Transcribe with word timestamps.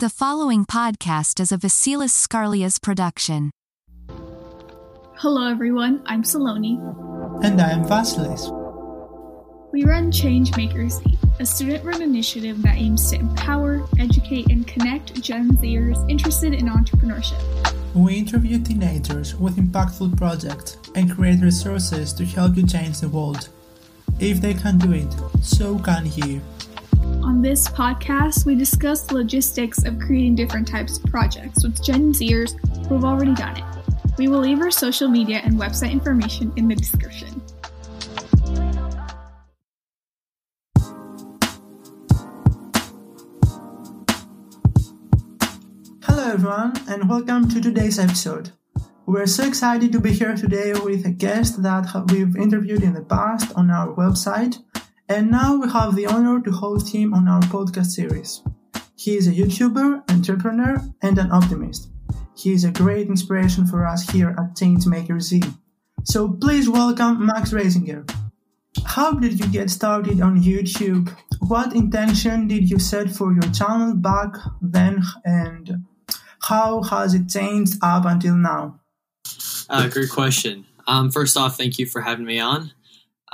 The 0.00 0.10
following 0.10 0.64
podcast 0.64 1.38
is 1.38 1.52
a 1.52 1.56
Vasilis 1.56 2.10
Scarlias 2.10 2.82
production. 2.82 3.52
Hello, 5.18 5.48
everyone. 5.48 6.02
I'm 6.06 6.24
Saloni. 6.24 6.80
And 7.44 7.60
I 7.60 7.70
am 7.70 7.84
Vasilis. 7.84 8.50
We 9.72 9.84
run 9.84 10.10
ChangemakerZ, 10.10 11.38
a 11.38 11.46
student 11.46 11.84
run 11.84 12.02
initiative 12.02 12.60
that 12.62 12.76
aims 12.76 13.08
to 13.10 13.20
empower, 13.20 13.86
educate, 14.00 14.50
and 14.50 14.66
connect 14.66 15.14
Gen 15.22 15.52
Zers 15.58 16.10
interested 16.10 16.54
in 16.54 16.66
entrepreneurship. 16.66 17.40
We 17.94 18.16
interview 18.16 18.58
teenagers 18.64 19.36
with 19.36 19.58
impactful 19.58 20.16
projects 20.16 20.76
and 20.96 21.08
create 21.14 21.40
resources 21.40 22.12
to 22.14 22.24
help 22.24 22.56
you 22.56 22.66
change 22.66 22.98
the 22.98 23.08
world. 23.08 23.48
If 24.18 24.40
they 24.40 24.54
can 24.54 24.76
do 24.78 24.90
it, 24.90 25.14
so 25.40 25.78
can 25.78 26.10
you. 26.16 26.40
On 27.04 27.42
this 27.42 27.68
podcast, 27.68 28.46
we 28.46 28.54
discuss 28.54 29.02
the 29.02 29.14
logistics 29.14 29.84
of 29.84 29.98
creating 29.98 30.36
different 30.36 30.66
types 30.66 30.96
of 30.96 31.04
projects 31.10 31.62
with 31.62 31.82
Gen 31.84 32.12
Zers 32.12 32.52
who 32.86 32.94
have 32.94 33.04
already 33.04 33.34
done 33.34 33.58
it. 33.58 33.64
We 34.16 34.28
will 34.28 34.38
leave 34.38 34.60
our 34.60 34.70
social 34.70 35.08
media 35.08 35.42
and 35.44 35.54
website 35.60 35.92
information 35.92 36.50
in 36.56 36.66
the 36.66 36.74
description. 36.74 37.42
Hello, 46.04 46.32
everyone, 46.32 46.72
and 46.88 47.08
welcome 47.08 47.50
to 47.50 47.60
today's 47.60 47.98
episode. 47.98 48.52
We're 49.04 49.26
so 49.26 49.46
excited 49.46 49.92
to 49.92 50.00
be 50.00 50.12
here 50.12 50.34
today 50.34 50.72
with 50.72 51.04
a 51.04 51.10
guest 51.10 51.62
that 51.62 52.06
we've 52.10 52.34
interviewed 52.36 52.82
in 52.82 52.94
the 52.94 53.02
past 53.02 53.52
on 53.54 53.70
our 53.70 53.88
website, 53.94 54.62
and 55.08 55.30
now 55.30 55.56
we 55.56 55.68
have 55.70 55.94
the 55.94 56.06
honor 56.06 56.40
to 56.40 56.50
host 56.50 56.94
him 56.94 57.12
on 57.12 57.28
our 57.28 57.42
podcast 57.42 57.86
series. 57.86 58.42
He 58.96 59.16
is 59.16 59.28
a 59.28 59.32
YouTuber, 59.32 60.10
entrepreneur, 60.10 60.80
and 61.02 61.18
an 61.18 61.30
optimist. 61.30 61.88
He 62.36 62.52
is 62.52 62.64
a 62.64 62.70
great 62.70 63.08
inspiration 63.08 63.66
for 63.66 63.86
us 63.86 64.08
here 64.08 64.30
at 64.30 64.56
ChangemakerZ. 64.56 65.54
So 66.04 66.28
please 66.28 66.68
welcome 66.68 67.26
Max 67.26 67.52
Reisinger. 67.52 68.08
How 68.84 69.12
did 69.12 69.38
you 69.38 69.46
get 69.48 69.70
started 69.70 70.20
on 70.20 70.42
YouTube? 70.42 71.14
What 71.40 71.74
intention 71.74 72.48
did 72.48 72.70
you 72.70 72.78
set 72.78 73.10
for 73.10 73.32
your 73.32 73.50
channel 73.52 73.94
back 73.94 74.34
then, 74.60 75.02
and 75.24 75.84
how 76.40 76.82
has 76.82 77.14
it 77.14 77.28
changed 77.28 77.76
up 77.82 78.04
until 78.04 78.36
now? 78.36 78.80
Uh, 79.68 79.88
great 79.88 80.10
question. 80.10 80.64
Um, 80.86 81.10
first 81.10 81.36
off, 81.36 81.56
thank 81.56 81.78
you 81.78 81.86
for 81.86 82.00
having 82.00 82.26
me 82.26 82.40
on. 82.40 82.72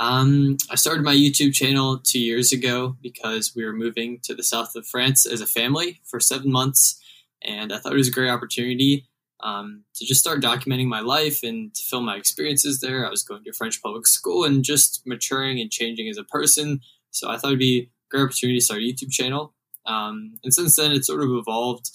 Um, 0.01 0.57
I 0.71 0.77
started 0.77 1.05
my 1.05 1.15
YouTube 1.15 1.53
channel 1.53 1.99
two 1.99 2.19
years 2.19 2.53
ago 2.53 2.97
because 3.03 3.55
we 3.55 3.67
were 3.67 3.75
moving 3.75 4.19
to 4.23 4.35
the 4.35 4.43
south 4.43 4.75
of 4.75 4.87
France 4.87 5.27
as 5.27 5.43
a 5.43 5.47
family 5.47 6.01
for 6.07 6.19
seven 6.19 6.51
months, 6.51 6.99
and 7.43 7.71
I 7.71 7.79
thought 7.79 7.93
it 7.93 7.99
was 7.99 8.09
a 8.09 8.13
great 8.13 8.31
opportunity 8.31 9.07
um, 9.41 9.85
to 9.97 10.07
just 10.07 10.21
start 10.21 10.43
documenting 10.43 10.87
my 10.87 11.01
life 11.01 11.43
and 11.43 11.75
to 11.75 11.83
film 11.83 12.07
my 12.07 12.17
experiences 12.17 12.81
there. 12.81 13.07
I 13.07 13.11
was 13.11 13.23
going 13.23 13.45
to 13.45 13.53
French 13.53 13.83
public 13.83 14.07
school 14.07 14.45
and 14.45 14.65
just 14.65 15.03
maturing 15.07 15.61
and 15.61 15.71
changing 15.71 16.09
as 16.09 16.17
a 16.17 16.25
person. 16.25 16.81
So 17.11 17.29
I 17.29 17.37
thought 17.37 17.49
it'd 17.49 17.59
be 17.59 17.81
a 17.81 18.09
great 18.11 18.23
opportunity 18.23 18.59
to 18.59 18.65
start 18.65 18.81
a 18.81 18.83
YouTube 18.83 19.11
channel. 19.11 19.53
Um, 19.85 20.39
and 20.43 20.55
since 20.55 20.77
then, 20.77 20.93
it's 20.93 21.09
sort 21.09 21.23
of 21.23 21.31
evolved 21.31 21.91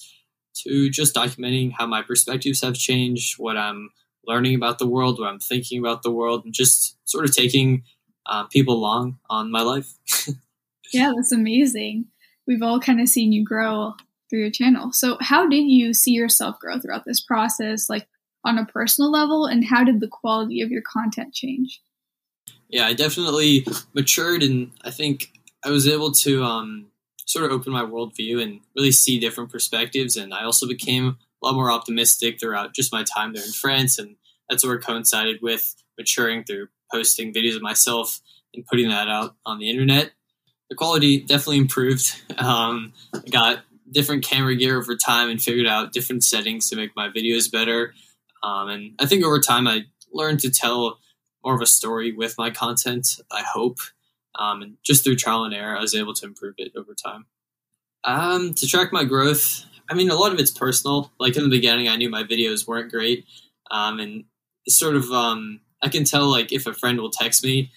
to 0.62 0.90
just 0.90 1.12
documenting 1.12 1.72
how 1.76 1.88
my 1.88 2.02
perspectives 2.02 2.62
have 2.62 2.74
changed, 2.74 3.34
what 3.36 3.56
I'm 3.56 3.90
learning 4.24 4.54
about 4.54 4.78
the 4.78 4.86
world, 4.86 5.18
what 5.18 5.28
I'm 5.28 5.40
thinking 5.40 5.80
about 5.80 6.04
the 6.04 6.12
world, 6.12 6.44
and 6.44 6.54
just 6.54 6.98
sort 7.04 7.24
of 7.24 7.34
taking 7.34 7.82
uh, 8.28 8.44
people 8.44 8.80
long 8.80 9.18
on 9.28 9.50
my 9.50 9.62
life. 9.62 9.92
yeah, 10.92 11.12
that's 11.14 11.32
amazing. 11.32 12.06
We've 12.46 12.62
all 12.62 12.80
kind 12.80 13.00
of 13.00 13.08
seen 13.08 13.32
you 13.32 13.44
grow 13.44 13.94
through 14.28 14.40
your 14.40 14.50
channel. 14.50 14.92
So, 14.92 15.18
how 15.20 15.48
did 15.48 15.64
you 15.66 15.94
see 15.94 16.12
yourself 16.12 16.58
grow 16.58 16.78
throughout 16.78 17.04
this 17.04 17.20
process, 17.20 17.88
like 17.88 18.06
on 18.44 18.58
a 18.58 18.66
personal 18.66 19.10
level, 19.10 19.46
and 19.46 19.64
how 19.64 19.84
did 19.84 20.00
the 20.00 20.08
quality 20.08 20.60
of 20.60 20.70
your 20.70 20.82
content 20.82 21.34
change? 21.34 21.80
Yeah, 22.68 22.86
I 22.86 22.94
definitely 22.94 23.66
matured, 23.94 24.42
and 24.42 24.70
I 24.82 24.90
think 24.90 25.30
I 25.64 25.70
was 25.70 25.86
able 25.86 26.12
to 26.12 26.44
um, 26.44 26.86
sort 27.26 27.44
of 27.44 27.52
open 27.52 27.72
my 27.72 27.82
worldview 27.82 28.42
and 28.42 28.60
really 28.76 28.92
see 28.92 29.18
different 29.18 29.50
perspectives. 29.50 30.16
And 30.16 30.32
I 30.32 30.44
also 30.44 30.66
became 30.66 31.16
a 31.42 31.46
lot 31.46 31.54
more 31.54 31.70
optimistic 31.70 32.40
throughout 32.40 32.74
just 32.74 32.92
my 32.92 33.04
time 33.04 33.32
there 33.32 33.44
in 33.44 33.52
France, 33.52 33.98
and 33.98 34.16
that 34.48 34.60
sort 34.60 34.76
of 34.76 34.84
coincided 34.84 35.40
with 35.42 35.74
maturing 35.98 36.44
through 36.44 36.68
posting 36.92 37.32
videos 37.32 37.56
of 37.56 37.62
myself 37.62 38.20
and 38.54 38.66
putting 38.66 38.88
that 38.88 39.08
out 39.08 39.36
on 39.44 39.58
the 39.58 39.70
internet. 39.70 40.12
The 40.68 40.76
quality 40.76 41.20
definitely 41.20 41.58
improved. 41.58 42.22
Um, 42.36 42.92
I 43.14 43.20
got 43.30 43.60
different 43.90 44.22
camera 44.22 44.54
gear 44.56 44.78
over 44.78 44.94
time 44.94 45.30
and 45.30 45.40
figured 45.40 45.66
out 45.66 45.92
different 45.92 46.22
settings 46.22 46.68
to 46.68 46.76
make 46.76 46.94
my 46.94 47.08
videos 47.08 47.50
better. 47.50 47.94
Um, 48.42 48.68
and 48.68 48.92
I 48.98 49.06
think 49.06 49.24
over 49.24 49.40
time 49.40 49.66
I 49.66 49.84
learned 50.12 50.40
to 50.40 50.50
tell 50.50 50.98
more 51.42 51.54
of 51.54 51.62
a 51.62 51.66
story 51.66 52.12
with 52.12 52.36
my 52.36 52.50
content, 52.50 53.20
I 53.30 53.42
hope. 53.42 53.78
Um, 54.38 54.62
and 54.62 54.76
just 54.84 55.02
through 55.02 55.16
trial 55.16 55.44
and 55.44 55.54
error, 55.54 55.76
I 55.76 55.80
was 55.80 55.94
able 55.94 56.12
to 56.14 56.26
improve 56.26 56.56
it 56.58 56.72
over 56.76 56.94
time. 56.94 57.26
Um, 58.04 58.54
to 58.54 58.66
track 58.66 58.92
my 58.92 59.04
growth, 59.04 59.64
I 59.88 59.94
mean, 59.94 60.10
a 60.10 60.14
lot 60.14 60.32
of 60.32 60.38
it's 60.38 60.50
personal. 60.50 61.10
Like 61.18 61.36
in 61.36 61.42
the 61.42 61.48
beginning, 61.48 61.88
I 61.88 61.96
knew 61.96 62.10
my 62.10 62.24
videos 62.24 62.66
weren't 62.66 62.90
great. 62.90 63.24
Um, 63.70 63.98
and 63.98 64.24
sort 64.68 64.96
of, 64.96 65.10
um, 65.10 65.60
I 65.86 65.88
can 65.88 66.02
tell 66.02 66.28
like 66.28 66.50
if 66.50 66.66
a 66.66 66.74
friend 66.74 67.00
will 67.00 67.12
text 67.12 67.44
me, 67.44 67.70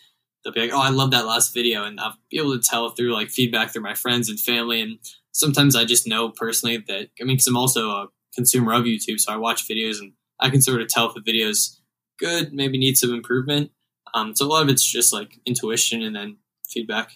they'll 0.43 0.51
be 0.51 0.61
like, 0.61 0.73
"Oh, 0.73 0.81
I 0.81 0.89
love 0.89 1.11
that 1.11 1.27
last 1.27 1.53
video," 1.53 1.83
and 1.83 1.99
I'll 1.99 2.17
be 2.31 2.39
able 2.39 2.59
to 2.59 2.69
tell 2.69 2.89
through 2.89 3.13
like 3.13 3.29
feedback 3.29 3.71
through 3.71 3.83
my 3.83 3.93
friends 3.93 4.29
and 4.29 4.39
family. 4.39 4.81
And 4.81 4.97
sometimes 5.31 5.75
I 5.75 5.85
just 5.85 6.07
know 6.07 6.29
personally 6.29 6.77
that 6.87 7.09
I 7.21 7.23
mean, 7.23 7.35
because 7.35 7.45
I'm 7.45 7.55
also 7.55 7.91
a 7.91 8.07
consumer 8.33 8.73
of 8.73 8.85
YouTube, 8.85 9.19
so 9.19 9.31
I 9.31 9.37
watch 9.37 9.67
videos 9.67 9.99
and 9.99 10.13
I 10.39 10.49
can 10.49 10.59
sort 10.59 10.81
of 10.81 10.87
tell 10.87 11.07
if 11.07 11.13
the 11.13 11.21
video's 11.21 11.79
good, 12.17 12.51
maybe 12.51 12.79
needs 12.79 12.99
some 12.99 13.13
improvement. 13.13 13.69
Um, 14.15 14.35
so 14.35 14.43
a 14.43 14.47
lot 14.47 14.63
of 14.63 14.69
it's 14.69 14.83
just 14.83 15.13
like 15.13 15.39
intuition 15.45 16.01
and 16.01 16.15
then 16.15 16.37
feedback. 16.67 17.11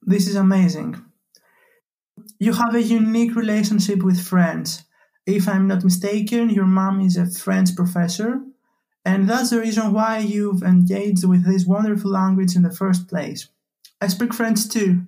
This 0.00 0.26
is 0.26 0.34
amazing. 0.34 1.04
You 2.38 2.54
have 2.54 2.74
a 2.74 2.82
unique 2.82 3.36
relationship 3.36 4.02
with 4.02 4.26
friends. 4.26 4.82
If 5.26 5.46
I'm 5.46 5.68
not 5.68 5.84
mistaken, 5.84 6.48
your 6.48 6.64
mom 6.64 7.02
is 7.02 7.18
a 7.18 7.26
French 7.26 7.76
professor 7.76 8.40
and 9.08 9.26
that's 9.26 9.48
the 9.48 9.58
reason 9.58 9.94
why 9.94 10.18
you've 10.18 10.62
engaged 10.62 11.24
with 11.26 11.46
this 11.46 11.64
wonderful 11.64 12.10
language 12.10 12.54
in 12.54 12.62
the 12.62 12.70
first 12.70 13.08
place. 13.08 13.48
I 14.02 14.08
speak 14.08 14.34
French 14.34 14.68
too. 14.68 15.06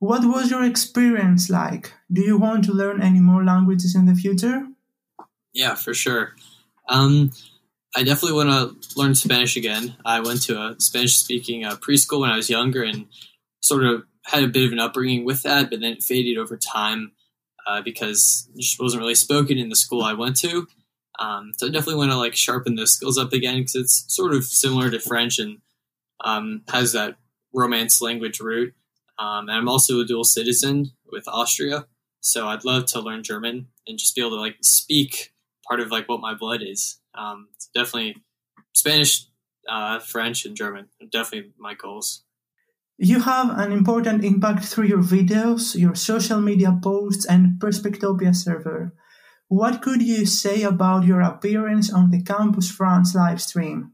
What 0.00 0.22
was 0.26 0.50
your 0.50 0.64
experience 0.64 1.48
like? 1.48 1.94
Do 2.12 2.20
you 2.20 2.36
want 2.36 2.64
to 2.64 2.72
learn 2.72 3.00
any 3.00 3.20
more 3.20 3.42
languages 3.42 3.94
in 3.94 4.04
the 4.04 4.14
future? 4.14 4.66
Yeah, 5.54 5.76
for 5.76 5.94
sure. 5.94 6.34
Um, 6.90 7.32
I 7.96 8.02
definitely 8.02 8.36
want 8.36 8.50
to 8.50 9.00
learn 9.00 9.14
Spanish 9.14 9.56
again. 9.56 9.96
I 10.04 10.20
went 10.20 10.42
to 10.42 10.60
a 10.60 10.76
Spanish 10.78 11.16
speaking 11.16 11.64
uh, 11.64 11.76
preschool 11.76 12.20
when 12.20 12.30
I 12.30 12.36
was 12.36 12.50
younger 12.50 12.82
and 12.82 13.06
sort 13.60 13.84
of 13.84 14.04
had 14.26 14.44
a 14.44 14.48
bit 14.48 14.66
of 14.66 14.72
an 14.72 14.78
upbringing 14.78 15.24
with 15.24 15.42
that, 15.44 15.70
but 15.70 15.80
then 15.80 15.92
it 15.92 16.02
faded 16.02 16.36
over 16.36 16.58
time 16.58 17.12
uh, 17.66 17.80
because 17.80 18.46
it 18.54 18.60
just 18.60 18.78
wasn't 18.78 19.00
really 19.00 19.14
spoken 19.14 19.56
in 19.56 19.70
the 19.70 19.76
school 19.76 20.02
I 20.02 20.12
went 20.12 20.36
to. 20.40 20.68
Um, 21.22 21.52
so 21.56 21.68
I 21.68 21.70
definitely 21.70 21.96
want 21.96 22.10
to 22.10 22.16
like 22.16 22.34
sharpen 22.34 22.74
those 22.74 22.94
skills 22.94 23.16
up 23.16 23.32
again 23.32 23.58
because 23.58 23.76
it's 23.76 24.04
sort 24.08 24.34
of 24.34 24.44
similar 24.44 24.90
to 24.90 24.98
French 24.98 25.38
and 25.38 25.58
um, 26.24 26.62
has 26.68 26.92
that 26.92 27.16
Romance 27.54 28.02
language 28.02 28.40
root. 28.40 28.74
Um, 29.20 29.48
and 29.48 29.52
I'm 29.52 29.68
also 29.68 30.00
a 30.00 30.04
dual 30.04 30.24
citizen 30.24 30.90
with 31.12 31.28
Austria, 31.28 31.86
so 32.20 32.48
I'd 32.48 32.64
love 32.64 32.86
to 32.86 33.00
learn 33.00 33.22
German 33.22 33.68
and 33.86 33.98
just 33.98 34.16
be 34.16 34.20
able 34.20 34.30
to 34.30 34.40
like 34.40 34.56
speak 34.62 35.32
part 35.68 35.78
of 35.78 35.92
like 35.92 36.08
what 36.08 36.20
my 36.20 36.34
blood 36.34 36.60
is. 36.60 36.98
Um, 37.14 37.48
definitely 37.72 38.16
Spanish, 38.72 39.26
uh, 39.68 40.00
French, 40.00 40.44
and 40.44 40.56
German 40.56 40.88
are 41.00 41.06
definitely 41.06 41.52
my 41.56 41.74
goals. 41.74 42.24
You 42.98 43.20
have 43.20 43.56
an 43.58 43.70
important 43.70 44.24
impact 44.24 44.64
through 44.64 44.86
your 44.86 45.02
videos, 45.02 45.78
your 45.78 45.94
social 45.94 46.40
media 46.40 46.76
posts, 46.82 47.26
and 47.26 47.60
Perspectopia 47.60 48.34
server. 48.34 48.92
What 49.52 49.82
could 49.82 50.00
you 50.00 50.24
say 50.24 50.62
about 50.62 51.04
your 51.04 51.20
appearance 51.20 51.92
on 51.92 52.08
the 52.08 52.22
Campus 52.22 52.70
France 52.70 53.14
live 53.14 53.38
stream? 53.38 53.92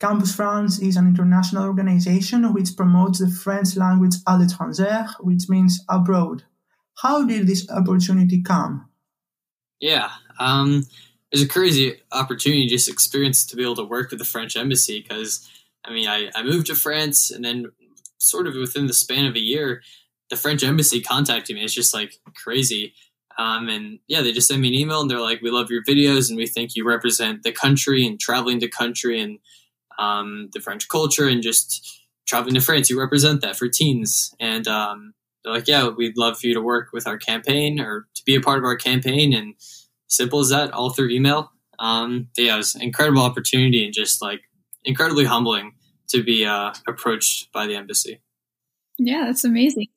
Campus 0.00 0.34
France 0.34 0.78
is 0.78 0.96
an 0.96 1.06
international 1.06 1.66
organization 1.66 2.54
which 2.54 2.74
promotes 2.74 3.18
the 3.18 3.28
French 3.28 3.76
language 3.76 4.14
à 4.26 4.38
l'étranger, 4.38 5.06
which 5.20 5.46
means 5.50 5.84
abroad. 5.90 6.44
How 7.02 7.22
did 7.22 7.46
this 7.46 7.70
opportunity 7.70 8.42
come? 8.42 8.88
Yeah, 9.78 10.08
um, 10.38 10.86
it's 11.30 11.42
a 11.42 11.48
crazy 11.48 12.00
opportunity, 12.10 12.66
just 12.66 12.88
experience 12.88 13.44
to 13.44 13.56
be 13.56 13.62
able 13.62 13.76
to 13.76 13.84
work 13.84 14.08
with 14.08 14.20
the 14.20 14.24
French 14.24 14.56
embassy 14.56 15.02
because, 15.02 15.46
I 15.84 15.92
mean, 15.92 16.08
I, 16.08 16.30
I 16.34 16.42
moved 16.42 16.68
to 16.68 16.74
France 16.74 17.30
and 17.30 17.44
then 17.44 17.66
sort 18.16 18.46
of 18.46 18.54
within 18.54 18.86
the 18.86 18.94
span 18.94 19.26
of 19.26 19.34
a 19.34 19.38
year, 19.38 19.82
the 20.30 20.36
French 20.36 20.64
embassy 20.64 21.02
contacted 21.02 21.56
me. 21.56 21.62
It's 21.62 21.74
just 21.74 21.92
like 21.92 22.20
crazy. 22.34 22.94
Um, 23.38 23.68
and 23.68 23.98
yeah, 24.06 24.22
they 24.22 24.32
just 24.32 24.48
sent 24.48 24.60
me 24.60 24.68
an 24.68 24.74
email 24.74 25.00
and 25.00 25.10
they're 25.10 25.20
like, 25.20 25.42
"We 25.42 25.50
love 25.50 25.70
your 25.70 25.82
videos 25.82 26.28
and 26.28 26.36
we 26.36 26.46
think 26.46 26.76
you 26.76 26.86
represent 26.86 27.42
the 27.42 27.52
country 27.52 28.06
and 28.06 28.18
traveling 28.18 28.60
to 28.60 28.68
country 28.68 29.20
and 29.20 29.38
um, 29.98 30.50
the 30.52 30.60
French 30.60 30.88
culture 30.88 31.28
and 31.28 31.42
just 31.42 32.02
traveling 32.26 32.54
to 32.54 32.60
France. 32.60 32.90
You 32.90 33.00
represent 33.00 33.40
that 33.40 33.56
for 33.56 33.68
teens." 33.68 34.34
And 34.38 34.68
um, 34.68 35.14
they're 35.44 35.52
like, 35.52 35.68
yeah, 35.68 35.88
we'd 35.88 36.16
love 36.16 36.38
for 36.38 36.46
you 36.46 36.54
to 36.54 36.60
work 36.60 36.88
with 36.92 37.06
our 37.06 37.18
campaign 37.18 37.78
or 37.78 38.06
to 38.14 38.22
be 38.24 38.34
a 38.34 38.40
part 38.40 38.58
of 38.58 38.64
our 38.64 38.76
campaign. 38.76 39.34
And 39.34 39.54
simple 40.08 40.40
as 40.40 40.48
that, 40.48 40.72
all 40.72 40.90
through 40.90 41.10
email. 41.10 41.52
Um, 41.78 42.28
yeah, 42.36 42.54
it 42.54 42.58
was 42.58 42.74
an 42.74 42.82
incredible 42.82 43.22
opportunity 43.22 43.84
and 43.84 43.92
just 43.92 44.22
like 44.22 44.40
incredibly 44.84 45.24
humbling 45.24 45.74
to 46.08 46.22
be 46.22 46.46
uh, 46.46 46.72
approached 46.86 47.52
by 47.52 47.66
the 47.66 47.74
embassy. 47.74 48.20
Yeah, 48.98 49.24
that's 49.26 49.44
amazing. 49.44 49.88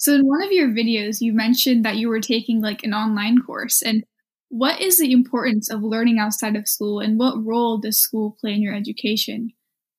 So 0.00 0.14
in 0.14 0.26
one 0.26 0.42
of 0.42 0.50
your 0.50 0.70
videos, 0.70 1.20
you 1.20 1.34
mentioned 1.34 1.84
that 1.84 1.96
you 1.96 2.08
were 2.08 2.22
taking 2.22 2.62
like 2.62 2.82
an 2.82 2.94
online 2.94 3.42
course. 3.42 3.82
And 3.82 4.02
what 4.48 4.80
is 4.80 4.98
the 4.98 5.12
importance 5.12 5.70
of 5.70 5.82
learning 5.82 6.18
outside 6.18 6.56
of 6.56 6.66
school 6.66 7.00
and 7.00 7.18
what 7.18 7.44
role 7.44 7.76
does 7.76 8.00
school 8.00 8.34
play 8.40 8.54
in 8.54 8.62
your 8.62 8.74
education? 8.74 9.52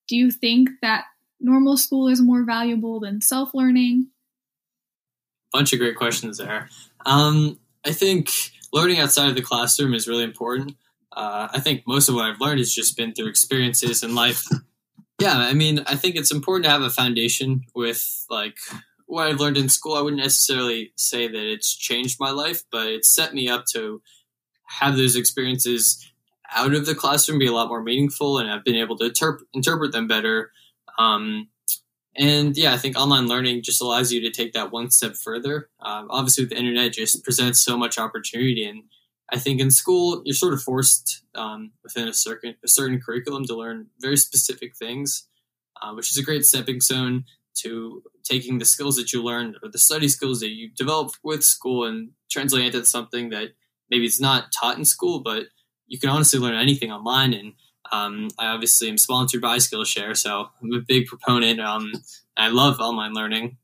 Do 0.08 0.16
you 0.16 0.32
think 0.32 0.70
that 0.82 1.06
normal 1.40 1.78
school 1.78 2.08
is 2.08 2.20
more 2.20 2.44
valuable 2.44 3.00
than 3.00 3.22
self 3.22 3.54
learning? 3.54 4.08
Bunch 5.54 5.72
of 5.72 5.78
great 5.78 5.96
questions 5.96 6.40
there. 6.40 6.68
Um, 7.06 7.60
I 7.86 7.92
think 7.92 8.32
learning 8.74 8.98
outside 8.98 9.30
of 9.30 9.36
the 9.36 9.44
classroom 9.44 9.94
is 9.94 10.08
really 10.08 10.24
important. 10.24 10.78
Uh, 11.16 11.48
I 11.54 11.60
think 11.60 11.84
most 11.86 12.10
of 12.10 12.16
what 12.16 12.26
I've 12.26 12.42
learned 12.42 12.58
has 12.58 12.74
just 12.74 12.98
been 12.98 13.14
through 13.14 13.28
experiences 13.28 14.02
in 14.02 14.16
life. 14.16 14.44
Yeah, 15.20 15.38
I 15.38 15.54
mean, 15.54 15.84
I 15.86 15.96
think 15.96 16.16
it's 16.16 16.32
important 16.32 16.66
to 16.66 16.72
have 16.72 16.82
a 16.82 16.90
foundation 16.90 17.66
with 17.76 18.26
like 18.32 18.58
what 19.12 19.28
I've 19.28 19.42
learned 19.42 19.58
in 19.58 19.68
school. 19.68 19.96
I 19.96 20.02
wouldn't 20.02 20.22
necessarily 20.22 20.94
say 20.96 21.28
that 21.28 21.52
it's 21.52 21.76
changed 21.76 22.18
my 22.18 22.32
life, 22.32 22.64
but 22.72 22.88
it 22.88 23.06
set 23.06 23.34
me 23.34 23.50
up 23.50 23.66
to 23.74 24.02
have 24.80 24.96
those 24.96 25.18
experiences 25.18 26.10
out 26.56 26.74
of 26.74 26.86
the 26.86 26.96
classroom 26.96 27.38
be 27.38 27.46
a 27.46 27.52
lot 27.52 27.68
more 27.68 27.84
meaningful, 27.84 28.38
and 28.38 28.50
I've 28.50 28.64
been 28.64 28.76
able 28.76 28.98
to 29.00 29.10
interp- 29.10 29.44
interpret 29.54 29.92
them 29.92 30.08
better. 30.08 30.52
Um, 30.98 31.50
and 32.16 32.56
yeah, 32.56 32.74
I 32.74 32.78
think 32.78 32.98
online 32.98 33.28
learning 33.28 33.64
just 33.64 33.82
allows 33.82 34.14
you 34.14 34.22
to 34.22 34.32
take 34.32 34.54
that 34.54 34.72
one 34.72 34.92
step 34.92 35.16
further. 35.16 35.70
Um, 35.82 36.08
obviously, 36.10 36.46
the 36.46 36.58
internet, 36.58 36.94
just 36.94 37.22
presents 37.22 37.62
so 37.62 37.78
much 37.78 37.98
opportunity, 37.98 38.64
and 38.64 38.84
I 39.30 39.40
think 39.40 39.60
in 39.60 39.72
school 39.72 40.22
you're 40.24 40.34
sort 40.34 40.54
of 40.54 40.62
forced 40.62 41.24
um, 41.36 41.72
within 41.84 42.08
a 42.08 42.14
certain 42.14 42.56
a 42.64 42.68
certain 42.70 43.02
curriculum 43.02 43.44
to 43.48 43.56
learn 43.56 43.88
very 44.00 44.18
specific 44.18 44.78
things, 44.78 45.28
uh, 45.82 45.94
which 45.94 46.12
is 46.12 46.18
a 46.18 46.24
great 46.24 46.46
stepping 46.46 46.80
stone 46.80 47.26
to 47.56 48.04
taking 48.24 48.58
the 48.58 48.66
skills 48.66 48.96
that 48.96 49.14
you 49.14 49.24
learned 49.24 49.58
or 49.62 49.70
the 49.70 49.80
study 49.80 50.08
skills 50.08 50.40
that 50.40 50.50
you 50.50 50.70
develop 50.70 51.12
with 51.24 51.44
school 51.44 51.86
and 51.86 52.12
translating 52.30 52.70
it 52.70 52.72
to 52.72 52.86
something 52.86 53.30
that 53.30 53.50
maybe 53.90 54.06
it's 54.06 54.20
not 54.20 54.52
taught 54.52 54.78
in 54.78 54.86
school, 54.86 55.20
but 55.20 55.46
you 55.88 56.00
can 56.00 56.10
honestly 56.10 56.40
learn 56.40 56.56
anything 56.56 56.92
online. 56.92 57.34
And 57.34 57.54
um, 57.92 58.30
I 58.40 58.48
obviously 58.48 58.90
am 58.90 58.98
sponsored 58.98 59.42
by 59.42 59.58
Skillshare, 59.58 60.16
so 60.16 60.50
I'm 60.62 60.74
a 60.74 60.80
big 60.80 61.08
proponent. 61.08 61.60
Um, 61.60 61.92
I 62.38 62.48
love 62.48 62.80
online 62.80 63.14
learning. 63.14 63.58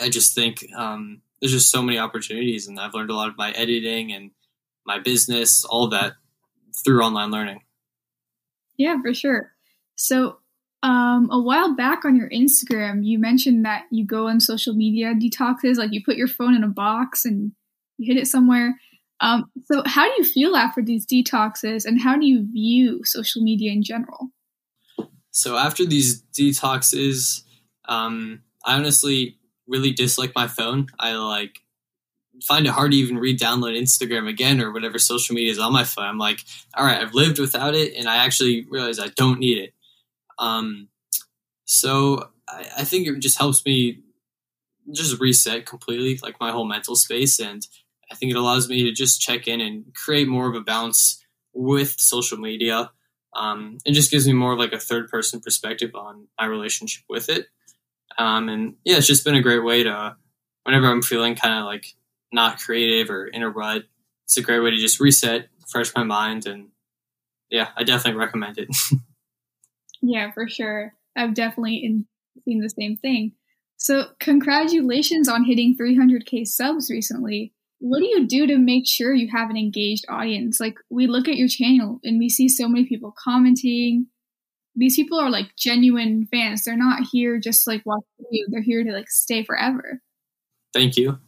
I 0.00 0.08
just 0.08 0.34
think 0.34 0.64
um, 0.76 1.20
there's 1.40 1.52
just 1.52 1.70
so 1.70 1.82
many 1.82 1.98
opportunities, 1.98 2.66
and 2.66 2.80
I've 2.80 2.94
learned 2.94 3.10
a 3.10 3.14
lot 3.14 3.28
of 3.28 3.36
my 3.36 3.50
editing 3.52 4.12
and 4.12 4.30
my 4.86 4.98
business, 4.98 5.64
all 5.64 5.88
that 5.88 6.14
through 6.84 7.02
online 7.02 7.30
learning. 7.30 7.60
Yeah, 8.76 8.96
for 9.02 9.12
sure. 9.12 9.52
So, 9.94 10.38
um, 10.82 11.28
a 11.30 11.40
while 11.40 11.74
back 11.74 12.04
on 12.04 12.16
your 12.16 12.30
Instagram, 12.30 13.04
you 13.04 13.18
mentioned 13.18 13.64
that 13.64 13.84
you 13.90 14.06
go 14.06 14.28
on 14.28 14.40
social 14.40 14.74
media 14.74 15.14
detoxes, 15.14 15.76
like 15.76 15.92
you 15.92 16.02
put 16.04 16.16
your 16.16 16.28
phone 16.28 16.54
in 16.54 16.64
a 16.64 16.68
box 16.68 17.24
and 17.24 17.52
you 17.98 18.12
hid 18.12 18.20
it 18.20 18.26
somewhere. 18.26 18.78
Um, 19.20 19.50
so, 19.64 19.82
how 19.84 20.04
do 20.04 20.14
you 20.16 20.24
feel 20.24 20.56
after 20.56 20.82
these 20.82 21.04
detoxes, 21.04 21.84
and 21.84 22.00
how 22.00 22.16
do 22.16 22.26
you 22.26 22.46
view 22.50 23.04
social 23.04 23.42
media 23.42 23.70
in 23.70 23.82
general? 23.82 24.30
So, 25.30 25.58
after 25.58 25.84
these 25.84 26.22
detoxes, 26.22 27.42
um, 27.86 28.40
I 28.64 28.76
honestly 28.76 29.36
really 29.66 29.92
dislike 29.92 30.32
my 30.34 30.48
phone. 30.48 30.86
I 30.98 31.12
like 31.16 31.60
find 32.42 32.66
it 32.66 32.70
hard 32.70 32.92
to 32.92 32.96
even 32.96 33.18
re-download 33.18 33.78
Instagram 33.78 34.26
again 34.26 34.62
or 34.62 34.72
whatever 34.72 34.98
social 34.98 35.34
media 35.34 35.50
is 35.50 35.58
on 35.58 35.74
my 35.74 35.84
phone. 35.84 36.06
I'm 36.06 36.16
like, 36.16 36.40
all 36.74 36.86
right, 36.86 36.98
I've 36.98 37.12
lived 37.12 37.38
without 37.38 37.74
it, 37.74 37.94
and 37.94 38.08
I 38.08 38.24
actually 38.24 38.66
realize 38.70 38.98
I 38.98 39.08
don't 39.16 39.38
need 39.38 39.58
it. 39.58 39.74
Um, 40.40 40.88
so 41.66 42.30
I, 42.48 42.66
I 42.78 42.84
think 42.84 43.06
it 43.06 43.20
just 43.20 43.38
helps 43.38 43.64
me 43.64 44.00
just 44.92 45.20
reset 45.20 45.66
completely, 45.66 46.18
like 46.22 46.40
my 46.40 46.50
whole 46.50 46.64
mental 46.64 46.96
space, 46.96 47.38
and 47.38 47.64
I 48.10 48.16
think 48.16 48.32
it 48.32 48.36
allows 48.36 48.68
me 48.68 48.82
to 48.84 48.92
just 48.92 49.20
check 49.20 49.46
in 49.46 49.60
and 49.60 49.94
create 49.94 50.26
more 50.26 50.48
of 50.48 50.56
a 50.56 50.60
balance 50.60 51.24
with 51.52 51.94
social 51.98 52.38
media. 52.38 52.90
Um, 53.36 53.78
it 53.84 53.92
just 53.92 54.10
gives 54.10 54.26
me 54.26 54.32
more 54.32 54.54
of 54.54 54.58
like 54.58 54.72
a 54.72 54.80
third 54.80 55.08
person 55.08 55.40
perspective 55.40 55.94
on 55.94 56.26
my 56.38 56.46
relationship 56.46 57.04
with 57.08 57.28
it. 57.28 57.46
Um, 58.18 58.48
and 58.48 58.74
yeah, 58.84 58.96
it's 58.96 59.06
just 59.06 59.24
been 59.24 59.36
a 59.36 59.42
great 59.42 59.62
way 59.62 59.84
to, 59.84 60.16
whenever 60.64 60.86
I'm 60.86 61.02
feeling 61.02 61.36
kind 61.36 61.60
of 61.60 61.66
like 61.66 61.94
not 62.32 62.58
creative 62.58 63.10
or 63.10 63.26
in 63.26 63.42
a 63.42 63.48
rut, 63.48 63.84
it's 64.24 64.36
a 64.36 64.42
great 64.42 64.60
way 64.60 64.70
to 64.70 64.76
just 64.76 64.98
reset, 64.98 65.48
fresh 65.68 65.92
my 65.94 66.02
mind, 66.02 66.46
and 66.46 66.68
yeah, 67.50 67.68
I 67.76 67.84
definitely 67.84 68.18
recommend 68.18 68.58
it. 68.58 68.68
yeah, 70.02 70.30
for 70.32 70.48
sure. 70.48 70.94
I've 71.16 71.34
definitely 71.34 72.04
seen 72.44 72.60
the 72.60 72.70
same 72.70 72.96
thing. 72.96 73.32
So, 73.76 74.08
congratulations 74.20 75.28
on 75.28 75.44
hitting 75.44 75.76
300k 75.76 76.46
subs 76.46 76.90
recently 76.90 77.52
what 77.80 78.00
do 78.00 78.04
you 78.06 78.26
do 78.26 78.46
to 78.46 78.58
make 78.58 78.86
sure 78.86 79.14
you 79.14 79.28
have 79.32 79.48
an 79.50 79.56
engaged 79.56 80.04
audience? 80.08 80.60
Like 80.60 80.76
we 80.90 81.06
look 81.06 81.28
at 81.28 81.36
your 81.36 81.48
channel 81.48 81.98
and 82.04 82.18
we 82.18 82.28
see 82.28 82.48
so 82.48 82.68
many 82.68 82.84
people 82.84 83.14
commenting. 83.18 84.06
These 84.76 84.96
people 84.96 85.18
are 85.18 85.30
like 85.30 85.56
genuine 85.56 86.28
fans. 86.30 86.62
They're 86.62 86.76
not 86.76 87.04
here 87.10 87.40
just 87.40 87.66
like 87.66 87.84
watch 87.86 88.04
you. 88.30 88.46
They're 88.50 88.62
here 88.62 88.84
to 88.84 88.92
like 88.92 89.10
stay 89.10 89.44
forever. 89.44 90.02
Thank 90.74 90.96
you. 90.96 91.18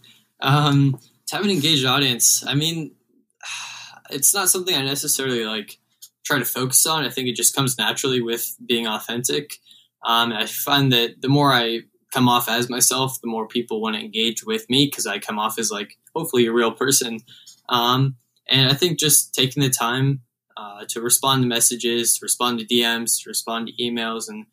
Um, 0.41 1.01
to 1.29 1.37
have 1.37 1.45
an 1.45 1.51
engaged 1.51 1.87
audience, 1.87 2.45
I 2.47 2.55
mean, 2.55 2.95
it's 4.11 4.35
not 4.35 4.51
something 4.51 4.77
I 4.77 4.83
necessarily 4.83 5.47
like 5.47 5.79
try 6.25 6.39
to 6.39 6.45
focus 6.45 6.87
on. 6.87 7.05
I 7.05 7.11
think 7.11 7.29
it 7.29 7.37
just 7.37 7.55
comes 7.55 7.79
naturally 7.79 8.21
with 8.21 8.57
being 8.65 8.87
authentic. 8.87 9.59
Um, 10.05 10.33
I 10.33 10.47
find 10.47 10.93
that 10.93 11.21
the 11.21 11.29
more 11.29 11.53
I 11.53 11.81
come 12.13 12.29
off 12.29 12.49
as 12.49 12.69
myself, 12.69 13.21
the 13.21 13.29
more 13.29 13.49
people 13.49 13.81
want 13.81 13.97
to 13.97 14.03
engage 14.03 14.45
with 14.45 14.69
me 14.69 14.87
because 14.87 15.07
I 15.07 15.19
come 15.19 15.39
off 15.39 15.59
as 15.59 15.71
like 15.71 15.99
hopefully 16.15 16.47
a 16.47 16.53
real 16.53 16.73
person. 16.73 17.21
Um, 17.69 18.17
and 18.49 18.71
I 18.71 18.75
think 18.75 18.99
just 18.99 19.35
taking 19.35 19.63
the 19.63 19.71
time 19.71 20.21
uh, 20.57 20.85
to 20.89 21.01
respond 21.01 21.43
to 21.43 21.49
messages, 21.49 22.19
to 22.19 22.25
respond 22.25 22.59
to 22.59 22.67
DMs, 22.67 23.23
to 23.23 23.31
respond 23.31 23.69
to 23.69 23.83
emails, 23.83 24.29
and 24.29 24.47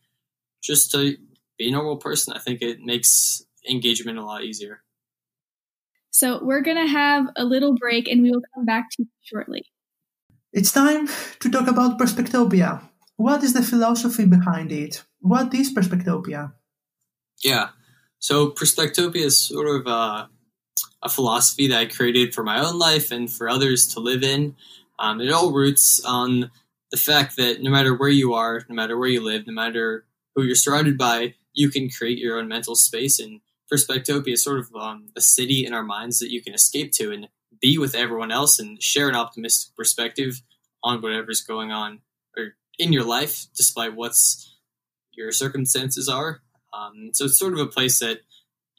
just 0.61 0.91
to 0.91 1.17
be 1.57 1.67
a 1.67 1.71
normal 1.71 1.97
person, 1.97 2.33
I 2.33 2.39
think 2.39 2.61
it 2.61 2.79
makes 2.79 3.43
engagement 3.69 4.17
a 4.17 4.25
lot 4.25 4.43
easier. 4.43 4.81
So 6.11 6.43
we're 6.43 6.61
going 6.61 6.77
to 6.77 6.91
have 6.91 7.27
a 7.35 7.43
little 7.43 7.75
break 7.75 8.07
and 8.07 8.23
we 8.23 8.31
will 8.31 8.41
come 8.55 8.65
back 8.65 8.89
to 8.91 9.03
you 9.03 9.07
shortly. 9.21 9.65
It's 10.51 10.71
time 10.71 11.07
to 11.41 11.49
talk 11.51 11.67
about 11.67 11.99
Perspectopia. 11.99 12.81
What 13.17 13.43
is 13.43 13.53
the 13.53 13.61
philosophy 13.61 14.25
behind 14.25 14.71
it? 14.71 15.03
What 15.19 15.53
is 15.53 15.71
Perspectopia? 15.71 16.53
Yeah. 17.43 17.69
So 18.17 18.49
Perspectopia 18.49 19.25
is 19.25 19.39
sort 19.39 19.67
of 19.67 19.85
uh, 19.85 20.25
a 21.03 21.09
philosophy 21.09 21.67
that 21.67 21.79
I 21.79 21.85
created 21.85 22.33
for 22.33 22.43
my 22.43 22.59
own 22.59 22.79
life 22.79 23.11
and 23.11 23.31
for 23.31 23.47
others 23.47 23.87
to 23.93 23.99
live 23.99 24.23
in. 24.23 24.55
Um, 24.97 25.21
it 25.21 25.31
all 25.31 25.53
roots 25.53 26.01
on 26.03 26.49
the 26.89 26.97
fact 26.97 27.37
that 27.37 27.61
no 27.61 27.69
matter 27.69 27.93
where 27.93 28.09
you 28.09 28.33
are, 28.33 28.65
no 28.67 28.73
matter 28.73 28.97
where 28.97 29.09
you 29.09 29.23
live, 29.23 29.45
no 29.45 29.53
matter 29.53 30.05
who 30.35 30.41
you're 30.41 30.55
surrounded 30.55 30.97
by, 30.97 31.35
you 31.53 31.69
can 31.69 31.89
create 31.91 32.17
your 32.17 32.39
own 32.39 32.47
mental 32.47 32.75
space. 32.75 33.19
And 33.19 33.41
Perspectopia 33.71 34.33
is 34.33 34.43
sort 34.43 34.59
of 34.59 34.73
um, 34.75 35.09
a 35.15 35.21
city 35.21 35.63
in 35.63 35.73
our 35.73 35.83
minds 35.83 36.17
that 36.19 36.31
you 36.31 36.41
can 36.41 36.55
escape 36.55 36.91
to 36.93 37.11
and 37.11 37.29
be 37.61 37.77
with 37.77 37.95
everyone 37.95 38.31
else 38.31 38.59
and 38.59 38.81
share 38.81 39.09
an 39.09 39.15
optimistic 39.15 39.75
perspective 39.75 40.41
on 40.83 41.01
whatever's 41.01 41.41
going 41.41 41.71
on 41.71 41.99
or 42.37 42.55
in 42.77 42.93
your 42.93 43.03
life, 43.03 43.47
despite 43.55 43.95
what's 43.95 44.57
your 45.11 45.31
circumstances 45.31 46.07
are. 46.07 46.41
Um, 46.73 47.11
so 47.13 47.25
it's 47.25 47.37
sort 47.37 47.53
of 47.53 47.59
a 47.59 47.67
place 47.67 47.99
that 47.99 48.21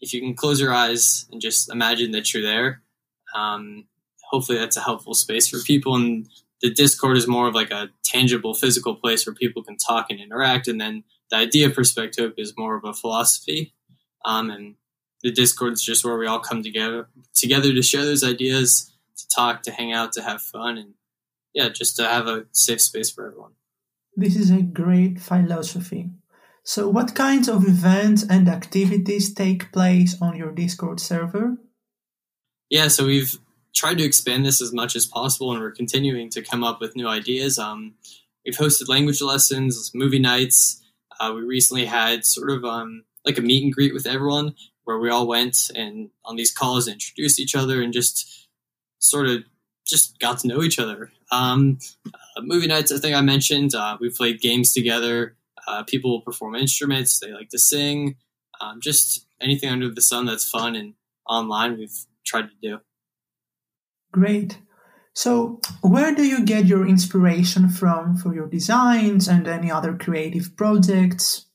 if 0.00 0.14
you 0.14 0.20
can 0.20 0.34
close 0.34 0.60
your 0.60 0.72
eyes 0.72 1.26
and 1.30 1.40
just 1.40 1.70
imagine 1.70 2.12
that 2.12 2.32
you're 2.32 2.42
there, 2.42 2.82
um, 3.34 3.84
hopefully 4.30 4.58
that's 4.58 4.76
a 4.76 4.80
helpful 4.82 5.14
space 5.14 5.48
for 5.48 5.58
people. 5.58 5.94
And 5.94 6.28
the 6.62 6.72
Discord 6.72 7.16
is 7.16 7.28
more 7.28 7.48
of 7.48 7.54
like 7.54 7.70
a 7.70 7.90
tangible, 8.04 8.54
physical 8.54 8.94
place 8.94 9.26
where 9.26 9.34
people 9.34 9.62
can 9.62 9.76
talk 9.76 10.06
and 10.10 10.20
interact. 10.20 10.68
And 10.68 10.80
then 10.80 11.04
the 11.30 11.36
idea 11.36 11.70
perspective 11.70 12.32
is 12.36 12.54
more 12.56 12.76
of 12.76 12.84
a 12.84 12.94
philosophy. 12.94 13.74
Um, 14.24 14.50
and 14.50 14.74
the 15.22 15.30
Discord 15.30 15.74
is 15.74 15.82
just 15.82 16.04
where 16.04 16.16
we 16.16 16.26
all 16.26 16.40
come 16.40 16.62
together 16.62 17.08
together 17.34 17.72
to 17.72 17.82
share 17.82 18.04
those 18.04 18.24
ideas, 18.24 18.92
to 19.16 19.28
talk, 19.28 19.62
to 19.62 19.70
hang 19.70 19.92
out, 19.92 20.12
to 20.12 20.22
have 20.22 20.42
fun, 20.42 20.78
and 20.78 20.94
yeah, 21.54 21.68
just 21.68 21.96
to 21.96 22.06
have 22.06 22.26
a 22.26 22.46
safe 22.52 22.80
space 22.80 23.10
for 23.10 23.26
everyone. 23.26 23.52
This 24.16 24.36
is 24.36 24.50
a 24.50 24.62
great 24.62 25.20
philosophy. 25.20 26.10
So, 26.62 26.88
what 26.88 27.14
kinds 27.14 27.48
of 27.48 27.66
events 27.66 28.24
and 28.28 28.48
activities 28.48 29.32
take 29.34 29.72
place 29.72 30.16
on 30.20 30.36
your 30.36 30.52
Discord 30.52 31.00
server? 31.00 31.56
Yeah, 32.68 32.88
so 32.88 33.06
we've 33.06 33.38
tried 33.74 33.98
to 33.98 34.04
expand 34.04 34.44
this 34.44 34.60
as 34.60 34.72
much 34.72 34.94
as 34.94 35.06
possible, 35.06 35.52
and 35.52 35.60
we're 35.60 35.70
continuing 35.72 36.30
to 36.30 36.42
come 36.42 36.62
up 36.62 36.80
with 36.80 36.96
new 36.96 37.08
ideas. 37.08 37.58
Um, 37.58 37.94
we've 38.44 38.56
hosted 38.56 38.88
language 38.88 39.22
lessons, 39.22 39.90
movie 39.94 40.18
nights. 40.18 40.82
Uh, 41.18 41.32
we 41.34 41.42
recently 41.42 41.86
had 41.86 42.24
sort 42.24 42.50
of 42.50 42.64
um, 42.64 43.04
like 43.24 43.38
a 43.38 43.42
meet 43.42 43.64
and 43.64 43.72
greet 43.72 43.94
with 43.94 44.06
everyone, 44.06 44.54
where 44.84 44.98
we 44.98 45.10
all 45.10 45.26
went 45.26 45.70
and 45.74 46.10
on 46.24 46.36
these 46.36 46.52
calls 46.52 46.88
introduced 46.88 47.38
each 47.38 47.54
other 47.54 47.82
and 47.82 47.92
just 47.92 48.48
sort 48.98 49.26
of 49.26 49.44
just 49.86 50.18
got 50.18 50.38
to 50.38 50.48
know 50.48 50.62
each 50.62 50.78
other. 50.78 51.10
Um, 51.30 51.78
uh, 52.06 52.42
movie 52.42 52.66
nights, 52.66 52.92
I 52.92 52.98
think 52.98 53.16
I 53.16 53.20
mentioned, 53.20 53.74
uh, 53.74 53.96
we 54.00 54.10
played 54.10 54.40
games 54.40 54.72
together. 54.72 55.36
Uh, 55.66 55.82
people 55.84 56.20
perform 56.22 56.54
instruments, 56.54 57.18
they 57.18 57.32
like 57.32 57.50
to 57.50 57.58
sing. 57.58 58.16
Um, 58.60 58.80
just 58.80 59.26
anything 59.40 59.70
under 59.70 59.90
the 59.90 60.02
sun 60.02 60.26
that's 60.26 60.48
fun 60.48 60.76
and 60.76 60.94
online, 61.28 61.78
we've 61.78 62.06
tried 62.24 62.48
to 62.48 62.54
do. 62.62 62.80
Great. 64.12 64.58
So, 65.14 65.60
where 65.82 66.14
do 66.14 66.24
you 66.24 66.44
get 66.44 66.66
your 66.66 66.86
inspiration 66.86 67.68
from 67.68 68.16
for 68.16 68.34
your 68.34 68.46
designs 68.46 69.28
and 69.28 69.46
any 69.46 69.70
other 69.70 69.96
creative 69.96 70.56
projects? 70.56 71.46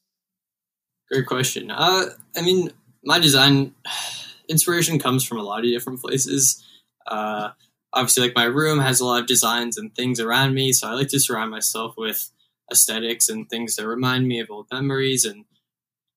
Great 1.12 1.25
question. 1.25 1.72
Uh, 1.72 2.05
I 2.36 2.41
mean, 2.41 2.72
my 3.05 3.19
design 3.19 3.74
inspiration 4.50 5.00
comes 5.00 5.24
from 5.24 5.39
a 5.39 5.43
lot 5.43 5.59
of 5.59 5.65
different 5.65 6.01
places. 6.01 6.63
Uh, 7.07 7.51
obviously, 7.93 8.24
like 8.24 8.35
my 8.35 8.45
room 8.45 8.79
has 8.79 9.00
a 9.00 9.05
lot 9.05 9.21
of 9.21 9.27
designs 9.27 9.77
and 9.77 9.95
things 9.95 10.19
around 10.19 10.53
me, 10.53 10.74
so 10.74 10.88
I 10.88 10.93
like 10.93 11.09
to 11.09 11.19
surround 11.19 11.51
myself 11.51 11.95
with 11.97 12.31
aesthetics 12.71 13.29
and 13.29 13.50
things 13.50 13.75
that 13.75 13.88
remind 13.88 14.27
me 14.27 14.39
of 14.39 14.50
old 14.50 14.67
memories. 14.71 15.24
And 15.24 15.45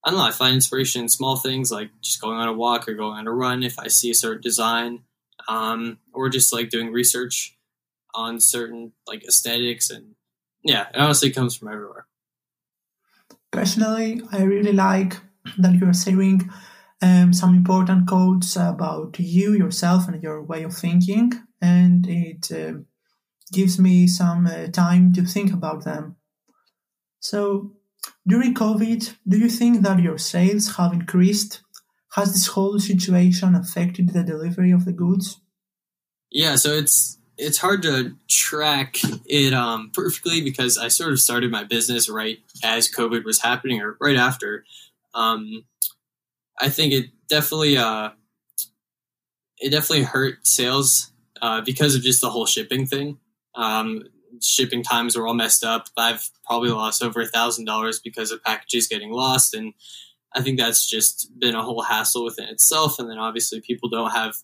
I 0.04 0.10
don't 0.10 0.18
know, 0.18 0.24
I 0.24 0.30
find 0.30 0.54
inspiration 0.54 1.02
in 1.02 1.08
small 1.08 1.36
things 1.36 1.70
like 1.70 1.90
just 2.00 2.20
going 2.20 2.38
on 2.38 2.48
a 2.48 2.52
walk 2.52 2.88
or 2.88 2.94
going 2.94 3.18
on 3.18 3.26
a 3.26 3.32
run 3.32 3.62
if 3.62 3.78
I 3.78 3.88
see 3.88 4.10
a 4.10 4.14
certain 4.14 4.42
design, 4.42 5.02
um, 5.48 5.98
or 6.12 6.28
just 6.28 6.52
like 6.52 6.70
doing 6.70 6.92
research 6.92 7.56
on 8.14 8.40
certain 8.40 8.92
like 9.06 9.24
aesthetics. 9.24 9.90
And 9.90 10.14
yeah, 10.64 10.88
it 10.88 10.96
honestly 10.96 11.30
comes 11.30 11.54
from 11.54 11.68
everywhere. 11.68 12.06
Personally, 13.50 14.22
I 14.32 14.42
really 14.42 14.72
like 14.72 15.16
that 15.58 15.74
you're 15.74 15.94
sharing 15.94 16.50
um, 17.00 17.32
some 17.32 17.54
important 17.54 18.08
quotes 18.08 18.56
about 18.56 19.18
you, 19.18 19.52
yourself, 19.52 20.08
and 20.08 20.22
your 20.22 20.42
way 20.42 20.62
of 20.64 20.74
thinking, 20.74 21.32
and 21.60 22.06
it 22.08 22.50
uh, 22.52 22.80
gives 23.52 23.78
me 23.78 24.06
some 24.06 24.46
uh, 24.46 24.66
time 24.68 25.12
to 25.12 25.24
think 25.24 25.52
about 25.52 25.84
them. 25.84 26.16
So, 27.20 27.72
during 28.26 28.54
COVID, 28.54 29.14
do 29.26 29.38
you 29.38 29.48
think 29.48 29.82
that 29.82 30.00
your 30.00 30.18
sales 30.18 30.76
have 30.76 30.92
increased? 30.92 31.62
Has 32.14 32.32
this 32.32 32.48
whole 32.48 32.78
situation 32.78 33.54
affected 33.54 34.10
the 34.12 34.24
delivery 34.24 34.70
of 34.70 34.84
the 34.84 34.92
goods? 34.92 35.40
Yeah, 36.30 36.56
so 36.56 36.72
it's 36.72 37.18
it's 37.36 37.58
hard 37.58 37.82
to 37.82 38.16
track 38.28 38.98
it 39.26 39.54
um, 39.54 39.90
perfectly 39.94 40.42
because 40.42 40.76
I 40.76 40.88
sort 40.88 41.12
of 41.12 41.20
started 41.20 41.52
my 41.52 41.62
business 41.64 42.08
right 42.08 42.38
as 42.64 42.90
COVID 42.90 43.24
was 43.24 43.40
happening 43.40 43.80
or 43.80 43.96
right 44.00 44.16
after. 44.16 44.64
Um, 45.14 45.64
I 46.60 46.68
think 46.68 46.92
it 46.92 47.06
definitely 47.28 47.76
uh, 47.76 48.10
it 49.58 49.70
definitely 49.70 50.04
hurt 50.04 50.46
sales 50.46 51.12
uh, 51.40 51.60
because 51.60 51.94
of 51.94 52.02
just 52.02 52.20
the 52.20 52.30
whole 52.30 52.46
shipping 52.46 52.86
thing. 52.86 53.18
Um, 53.54 54.04
shipping 54.40 54.82
times 54.82 55.16
were 55.16 55.26
all 55.26 55.34
messed 55.34 55.64
up. 55.64 55.88
I've 55.96 56.28
probably 56.46 56.70
lost 56.70 57.02
over 57.02 57.20
a 57.20 57.26
thousand 57.26 57.64
dollars 57.64 58.00
because 58.00 58.30
of 58.30 58.42
packages 58.42 58.86
getting 58.86 59.10
lost, 59.10 59.54
and 59.54 59.74
I 60.34 60.42
think 60.42 60.58
that's 60.58 60.88
just 60.88 61.30
been 61.38 61.54
a 61.54 61.62
whole 61.62 61.82
hassle 61.82 62.24
within 62.24 62.48
itself. 62.48 62.98
And 62.98 63.10
then 63.10 63.18
obviously 63.18 63.60
people 63.60 63.88
don't 63.88 64.10
have 64.10 64.36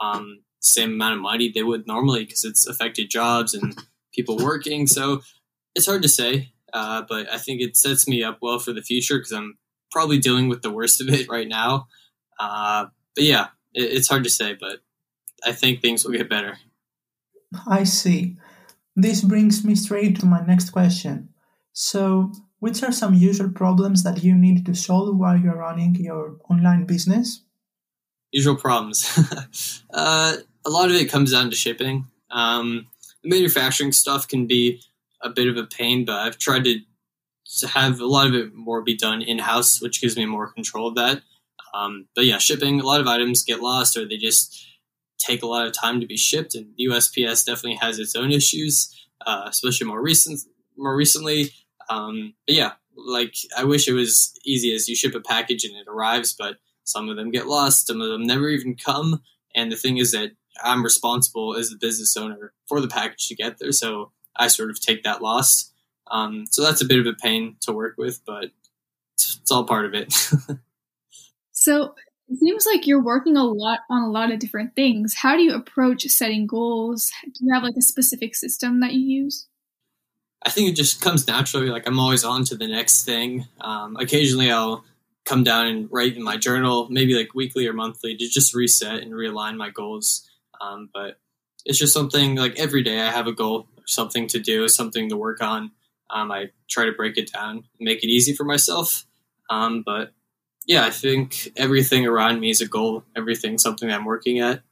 um, 0.00 0.40
same 0.60 0.94
amount 0.94 1.14
of 1.14 1.20
money 1.20 1.50
they 1.50 1.62
would 1.62 1.86
normally 1.86 2.24
because 2.24 2.44
it's 2.44 2.66
affected 2.66 3.10
jobs 3.10 3.54
and 3.54 3.76
people 4.12 4.36
working. 4.36 4.86
So 4.86 5.22
it's 5.74 5.86
hard 5.86 6.02
to 6.02 6.08
say, 6.08 6.52
uh, 6.72 7.02
but 7.08 7.32
I 7.32 7.38
think 7.38 7.60
it 7.60 7.76
sets 7.76 8.08
me 8.08 8.22
up 8.22 8.38
well 8.40 8.58
for 8.58 8.72
the 8.72 8.82
future 8.82 9.18
because 9.18 9.32
I'm 9.32 9.58
probably 9.90 10.18
dealing 10.18 10.48
with 10.48 10.62
the 10.62 10.70
worst 10.70 11.00
of 11.00 11.08
it 11.08 11.28
right 11.30 11.48
now. 11.48 11.88
Uh, 12.38 12.86
but 13.14 13.24
yeah, 13.24 13.48
it, 13.74 13.84
it's 13.92 14.08
hard 14.08 14.24
to 14.24 14.30
say, 14.30 14.54
but 14.58 14.80
I 15.44 15.52
think 15.52 15.80
things 15.80 16.04
will 16.04 16.12
get 16.12 16.28
better. 16.28 16.58
I 17.66 17.84
see. 17.84 18.36
This 18.94 19.22
brings 19.22 19.64
me 19.64 19.74
straight 19.74 20.18
to 20.20 20.26
my 20.26 20.44
next 20.44 20.70
question. 20.70 21.30
So, 21.72 22.32
which 22.58 22.82
are 22.82 22.92
some 22.92 23.14
usual 23.14 23.50
problems 23.50 24.02
that 24.02 24.24
you 24.24 24.34
need 24.34 24.64
to 24.66 24.74
solve 24.74 25.16
while 25.16 25.38
you're 25.38 25.58
running 25.58 25.94
your 25.96 26.38
online 26.48 26.86
business? 26.86 27.42
Usual 28.32 28.56
problems. 28.56 29.06
uh, 29.92 30.36
a 30.64 30.70
lot 30.70 30.90
of 30.90 30.96
it 30.96 31.10
comes 31.10 31.32
down 31.32 31.50
to 31.50 31.56
shipping. 31.56 32.06
Um, 32.30 32.86
manufacturing 33.22 33.92
stuff 33.92 34.26
can 34.26 34.46
be 34.46 34.80
a 35.22 35.28
bit 35.28 35.48
of 35.48 35.56
a 35.56 35.64
pain, 35.64 36.04
but 36.04 36.16
I've 36.16 36.38
tried 36.38 36.64
to, 36.64 36.80
to 37.58 37.68
have 37.68 38.00
a 38.00 38.06
lot 38.06 38.26
of 38.26 38.34
it 38.34 38.54
more 38.54 38.82
be 38.82 38.96
done 38.96 39.22
in 39.22 39.38
house, 39.38 39.80
which 39.80 40.00
gives 40.00 40.16
me 40.16 40.26
more 40.26 40.52
control 40.52 40.88
of 40.88 40.94
that. 40.96 41.22
Um, 41.74 42.06
but 42.14 42.24
yeah, 42.24 42.38
shipping, 42.38 42.80
a 42.80 42.86
lot 42.86 43.00
of 43.00 43.06
items 43.06 43.42
get 43.42 43.60
lost 43.60 43.96
or 43.96 44.06
they 44.06 44.16
just 44.16 44.66
take 45.18 45.42
a 45.42 45.46
lot 45.46 45.66
of 45.66 45.72
time 45.72 46.00
to 46.00 46.06
be 46.06 46.16
shipped, 46.16 46.54
and 46.54 46.74
USPS 46.78 47.44
definitely 47.44 47.78
has 47.80 47.98
its 47.98 48.14
own 48.14 48.30
issues, 48.30 48.94
uh, 49.26 49.44
especially 49.46 49.86
more 49.86 50.02
recent, 50.02 50.40
more 50.76 50.94
recently. 50.94 51.50
Um, 51.88 52.34
but 52.46 52.56
yeah, 52.56 52.72
like 52.96 53.34
I 53.56 53.64
wish 53.64 53.88
it 53.88 53.92
was 53.92 54.32
easy 54.44 54.74
as 54.74 54.88
you 54.88 54.96
ship 54.96 55.14
a 55.14 55.20
package 55.20 55.64
and 55.64 55.76
it 55.76 55.88
arrives, 55.88 56.34
but 56.38 56.56
some 56.84 57.08
of 57.08 57.16
them 57.16 57.30
get 57.30 57.46
lost, 57.46 57.86
some 57.86 58.00
of 58.00 58.08
them 58.08 58.26
never 58.26 58.48
even 58.48 58.76
come. 58.76 59.22
And 59.54 59.72
the 59.72 59.76
thing 59.76 59.98
is 59.98 60.12
that 60.12 60.32
I'm 60.62 60.84
responsible 60.84 61.56
as 61.56 61.70
the 61.70 61.76
business 61.76 62.16
owner 62.16 62.52
for 62.68 62.80
the 62.80 62.88
package 62.88 63.28
to 63.28 63.34
get 63.34 63.58
there. 63.58 63.72
So 63.72 64.12
I 64.36 64.48
sort 64.48 64.70
of 64.70 64.80
take 64.80 65.02
that 65.02 65.22
loss. 65.22 65.72
Um, 66.10 66.46
so 66.46 66.62
that's 66.62 66.82
a 66.82 66.86
bit 66.86 66.98
of 66.98 67.06
a 67.06 67.14
pain 67.14 67.56
to 67.62 67.72
work 67.72 67.96
with, 67.98 68.20
but 68.26 68.50
it's, 69.14 69.38
it's 69.40 69.50
all 69.50 69.64
part 69.64 69.86
of 69.86 69.94
it. 69.94 70.12
so 71.52 71.94
it 72.28 72.38
seems 72.38 72.66
like 72.66 72.86
you're 72.86 73.02
working 73.02 73.36
a 73.36 73.44
lot 73.44 73.80
on 73.88 74.02
a 74.02 74.10
lot 74.10 74.32
of 74.32 74.38
different 74.38 74.74
things. 74.74 75.14
How 75.14 75.36
do 75.36 75.42
you 75.42 75.54
approach 75.54 76.02
setting 76.04 76.46
goals? 76.46 77.10
Do 77.24 77.44
you 77.44 77.54
have 77.54 77.62
like 77.62 77.76
a 77.76 77.82
specific 77.82 78.34
system 78.34 78.80
that 78.80 78.92
you 78.92 79.00
use? 79.00 79.46
I 80.44 80.50
think 80.50 80.70
it 80.70 80.76
just 80.76 81.00
comes 81.00 81.26
naturally. 81.26 81.68
Like 81.68 81.86
I'm 81.86 81.98
always 81.98 82.24
on 82.24 82.44
to 82.46 82.56
the 82.56 82.68
next 82.68 83.04
thing. 83.04 83.46
Um, 83.60 83.96
occasionally 83.96 84.50
I'll 84.50 84.84
come 85.24 85.42
down 85.42 85.66
and 85.66 85.88
write 85.90 86.16
in 86.16 86.22
my 86.22 86.36
journal, 86.36 86.88
maybe 86.88 87.14
like 87.14 87.34
weekly 87.34 87.66
or 87.66 87.72
monthly, 87.72 88.16
to 88.16 88.28
just 88.28 88.54
reset 88.54 89.02
and 89.02 89.12
realign 89.12 89.56
my 89.56 89.70
goals. 89.70 90.28
Um, 90.60 90.88
but 90.94 91.18
it's 91.64 91.78
just 91.78 91.92
something 91.92 92.36
like 92.36 92.58
every 92.58 92.82
day 92.82 93.00
I 93.00 93.10
have 93.10 93.26
a 93.26 93.32
goal, 93.32 93.68
something 93.86 94.28
to 94.28 94.38
do, 94.38 94.68
something 94.68 95.08
to 95.08 95.16
work 95.16 95.42
on. 95.42 95.72
Um, 96.10 96.30
I 96.30 96.50
try 96.68 96.84
to 96.84 96.92
break 96.92 97.18
it 97.18 97.32
down, 97.32 97.64
make 97.80 98.02
it 98.04 98.08
easy 98.08 98.34
for 98.34 98.44
myself. 98.44 99.06
Um, 99.50 99.82
but 99.84 100.12
yeah, 100.66 100.84
I 100.84 100.90
think 100.90 101.52
everything 101.56 102.06
around 102.06 102.40
me 102.40 102.50
is 102.50 102.60
a 102.60 102.66
goal, 102.66 103.04
everything 103.16 103.58
something 103.58 103.90
I'm 103.90 104.04
working 104.04 104.40
at. 104.40 104.62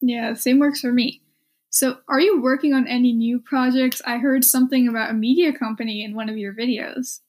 Yeah, 0.00 0.34
same 0.34 0.58
works 0.58 0.80
for 0.80 0.92
me. 0.92 1.22
So, 1.70 1.98
are 2.08 2.20
you 2.20 2.40
working 2.40 2.72
on 2.72 2.86
any 2.86 3.12
new 3.12 3.40
projects? 3.40 4.00
I 4.06 4.18
heard 4.18 4.44
something 4.44 4.88
about 4.88 5.10
a 5.10 5.14
media 5.14 5.52
company 5.52 6.02
in 6.02 6.14
one 6.14 6.28
of 6.28 6.38
your 6.38 6.54
videos. 6.54 7.20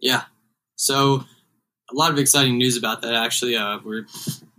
Yeah. 0.00 0.24
So, 0.74 1.24
a 1.90 1.94
lot 1.94 2.10
of 2.10 2.18
exciting 2.18 2.58
news 2.58 2.76
about 2.76 3.02
that 3.02 3.14
actually. 3.14 3.56
Uh, 3.56 3.78
we're 3.84 4.06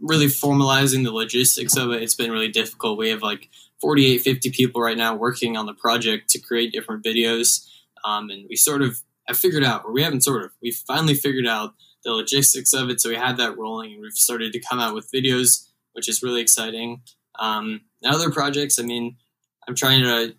really 0.02 0.28
formalizing 0.28 1.04
the 1.04 1.12
logistics 1.12 1.76
of 1.76 1.92
it. 1.92 2.02
It's 2.02 2.16
been 2.16 2.32
really 2.32 2.48
difficult. 2.48 2.98
We 2.98 3.10
have 3.10 3.22
like 3.22 3.50
48, 3.82 4.20
50 4.20 4.52
people 4.52 4.82
right 4.82 4.98
now 4.98 5.16
working 5.16 5.56
on 5.56 5.66
the 5.66 5.74
project 5.74 6.30
to 6.32 6.40
create 6.40 6.72
different 6.72 7.04
videos. 7.04 7.68
Um, 8.04 8.30
and 8.30 8.46
we 8.50 8.56
sort 8.56 8.82
of 8.82 9.02
have 9.28 9.38
figured 9.38 9.64
out, 9.64 9.84
or 9.86 9.92
we 9.92 10.04
haven't 10.04 10.24
sort 10.24 10.44
of, 10.44 10.52
we've 10.62 10.76
finally 10.88 11.14
figured 11.14 11.48
out 11.48 11.74
the 12.04 12.14
logistics 12.14 12.74
of 12.74 12.90
it. 12.90 13.02
So 13.02 13.10
we 13.10 13.16
had 13.16 13.38
that 13.38 13.58
rolling 13.58 13.94
and 13.94 14.02
we've 14.02 14.14
started 14.14 14.54
to 14.54 14.60
come 14.60 14.80
out 14.80 14.96
with 14.96 15.12
videos, 15.12 15.68
which 15.94 16.08
is 16.08 16.24
really 16.24 16.42
exciting. 16.42 17.02
Um, 17.40 17.82
other 18.06 18.32
projects, 18.32 18.80
I 18.80 18.84
mean, 18.84 19.18
I'm 19.68 19.76
trying 19.76 20.02
to 20.04 20.36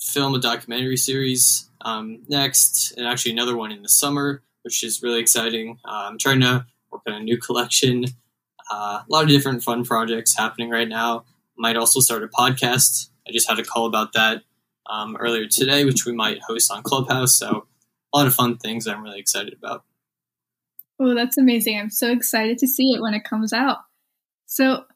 film 0.00 0.34
a 0.34 0.40
documentary 0.40 0.96
series 0.96 1.68
um, 1.82 2.22
next, 2.28 2.92
and 2.96 3.06
actually 3.06 3.32
another 3.32 3.56
one 3.56 3.72
in 3.72 3.82
the 3.82 3.88
summer, 3.88 4.42
which 4.62 4.82
is 4.82 5.02
really 5.02 5.20
exciting. 5.20 5.78
Uh, 5.84 6.08
I'm 6.08 6.18
trying 6.18 6.40
to 6.40 6.66
work 6.90 7.02
on 7.06 7.14
a 7.14 7.20
new 7.20 7.38
collection. 7.38 8.06
Uh, 8.70 9.00
a 9.00 9.06
lot 9.08 9.24
of 9.24 9.28
different 9.28 9.62
fun 9.62 9.84
projects 9.84 10.36
happening 10.36 10.70
right 10.70 10.88
now. 10.88 11.24
Might 11.62 11.76
also 11.76 12.00
start 12.00 12.24
a 12.24 12.26
podcast. 12.26 13.10
I 13.24 13.30
just 13.30 13.48
had 13.48 13.60
a 13.60 13.62
call 13.62 13.86
about 13.86 14.14
that 14.14 14.42
um, 14.90 15.16
earlier 15.16 15.46
today, 15.46 15.84
which 15.84 16.04
we 16.04 16.12
might 16.12 16.42
host 16.42 16.72
on 16.72 16.82
Clubhouse. 16.82 17.38
So 17.38 17.68
a 18.12 18.18
lot 18.18 18.26
of 18.26 18.34
fun 18.34 18.56
things 18.56 18.88
I'm 18.88 19.00
really 19.00 19.20
excited 19.20 19.54
about. 19.54 19.84
Oh, 20.98 21.14
that's 21.14 21.38
amazing. 21.38 21.78
I'm 21.78 21.88
so 21.88 22.10
excited 22.10 22.58
to 22.58 22.66
see 22.66 22.94
it 22.94 23.00
when 23.00 23.14
it 23.14 23.22
comes 23.22 23.52
out. 23.52 23.78
So, 24.46 24.86